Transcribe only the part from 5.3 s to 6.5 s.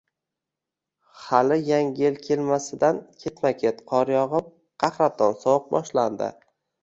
sovuq boshlandi.